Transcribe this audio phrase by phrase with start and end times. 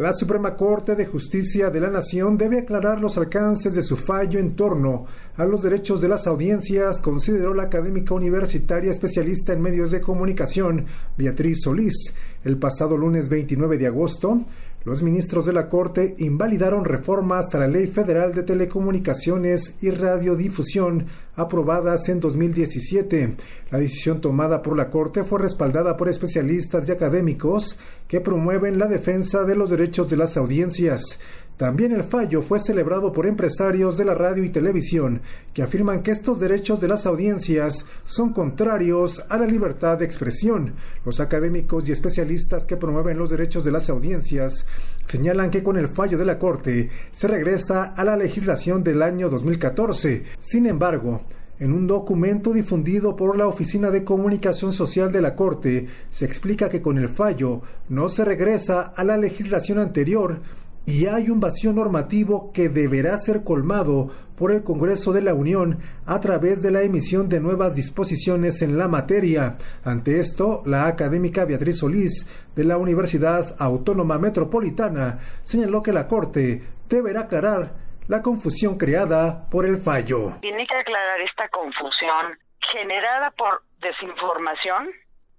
[0.00, 4.38] La Suprema Corte de Justicia de la Nación debe aclarar los alcances de su fallo
[4.38, 5.04] en torno
[5.36, 10.86] a los derechos de las audiencias, consideró la académica universitaria especialista en medios de comunicación,
[11.18, 12.14] Beatriz Solís.
[12.42, 14.40] El pasado lunes 29 de agosto,
[14.86, 21.04] los ministros de la Corte invalidaron reformas a la Ley Federal de Telecomunicaciones y Radiodifusión
[21.36, 23.36] aprobadas en 2017.
[23.70, 27.78] La decisión tomada por la Corte fue respaldada por especialistas y académicos
[28.10, 31.20] que promueven la defensa de los derechos de las audiencias.
[31.56, 35.22] También el fallo fue celebrado por empresarios de la radio y televisión
[35.54, 40.74] que afirman que estos derechos de las audiencias son contrarios a la libertad de expresión.
[41.04, 44.66] Los académicos y especialistas que promueven los derechos de las audiencias
[45.04, 49.28] señalan que con el fallo de la Corte se regresa a la legislación del año
[49.28, 50.24] 2014.
[50.36, 51.20] Sin embargo,
[51.60, 56.70] en un documento difundido por la Oficina de Comunicación Social de la Corte, se explica
[56.70, 60.40] que con el fallo no se regresa a la legislación anterior,
[60.86, 65.78] y hay un vacío normativo que deberá ser colmado por el Congreso de la Unión
[66.06, 69.58] a través de la emisión de nuevas disposiciones en la materia.
[69.84, 76.62] Ante esto, la académica Beatriz Solís de la Universidad Autónoma Metropolitana señaló que la Corte
[76.88, 80.38] deberá aclarar la confusión creada por el fallo.
[80.40, 82.38] Tiene que aclarar esta confusión
[82.72, 84.90] generada por desinformación,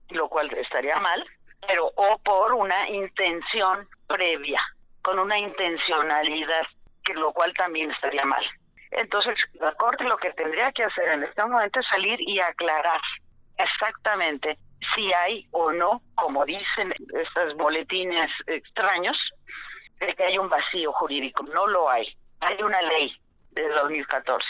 [0.09, 1.25] lo cual estaría mal,
[1.67, 4.61] pero o por una intención previa
[5.01, 6.65] con una intencionalidad,
[7.03, 8.43] que lo cual también estaría mal.
[8.91, 12.99] Entonces, la Corte lo que tendría que hacer en este momento es salir y aclarar
[13.57, 14.57] exactamente
[14.95, 19.17] si hay o no, como dicen estos boletines extraños,
[20.23, 21.44] hay un vacío jurídico.
[21.44, 22.08] No lo hay.
[22.39, 23.16] Hay una ley
[23.52, 24.45] de 2014.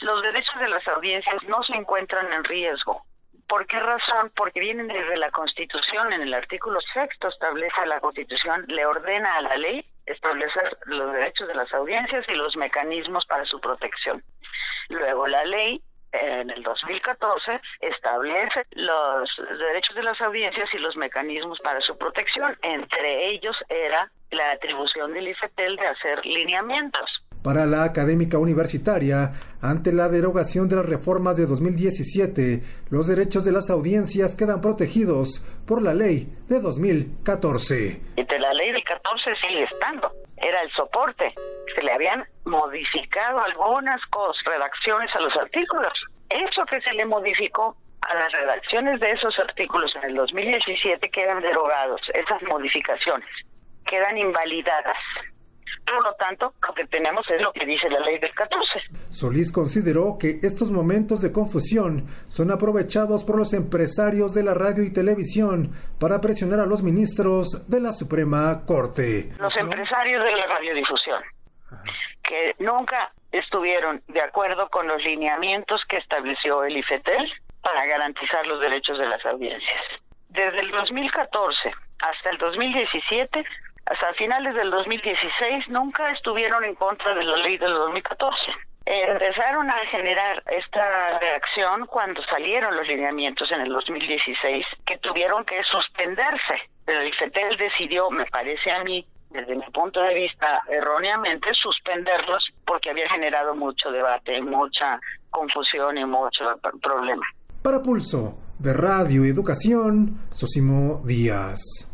[0.00, 3.04] Los derechos de las audiencias no se encuentran en riesgo.
[3.48, 4.32] ¿Por qué razón?
[4.34, 9.42] Porque vienen desde la Constitución, en el artículo sexto establece la Constitución, le ordena a
[9.42, 14.22] la ley establecer los derechos de las audiencias y los mecanismos para su protección.
[14.88, 15.82] Luego la ley
[16.22, 22.56] en el 2014 establece los derechos de las audiencias y los mecanismos para su protección.
[22.62, 29.92] Entre ellos era la atribución del IFETEL de hacer lineamientos para la académica universitaria, ante
[29.92, 35.82] la derogación de las reformas de 2017, los derechos de las audiencias quedan protegidos por
[35.82, 38.00] la ley de 2014.
[38.16, 40.10] De la ley del 14 sigue estando.
[40.38, 41.34] Era el soporte.
[41.74, 45.92] Se le habían modificado algunas cosas, redacciones a los artículos.
[46.28, 51.40] Eso que se le modificó a las redacciones de esos artículos en el 2017 quedan
[51.40, 53.28] derogados, esas modificaciones
[53.86, 54.96] quedan invalidadas.
[55.86, 58.66] Por lo tanto, lo que tenemos es lo que dice la ley del 14.
[59.10, 64.82] Solís consideró que estos momentos de confusión son aprovechados por los empresarios de la radio
[64.82, 69.28] y televisión para presionar a los ministros de la Suprema Corte.
[69.38, 71.22] Los empresarios de la radiodifusión,
[72.22, 78.60] que nunca estuvieron de acuerdo con los lineamientos que estableció el IFETEL para garantizar los
[78.60, 79.82] derechos de las audiencias.
[80.28, 83.44] Desde el 2014 hasta el 2017
[83.86, 88.52] hasta finales del 2016 nunca estuvieron en contra de la ley del 2014.
[88.86, 95.62] empezaron a generar esta reacción cuando salieron los lineamientos en el 2016 que tuvieron que
[95.64, 96.62] suspenderse.
[96.86, 102.90] El IFETEL decidió, me parece a mí, desde mi punto de vista erróneamente, suspenderlos porque
[102.90, 106.44] había generado mucho debate, mucha confusión y mucho
[106.80, 107.26] problema.
[107.60, 111.90] Para Pulso de Radio Educación, Sosimo Díaz.